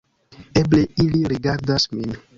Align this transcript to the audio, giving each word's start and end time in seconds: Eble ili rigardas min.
Eble 0.61 0.81
ili 1.05 1.23
rigardas 1.35 1.89
min. 1.97 2.21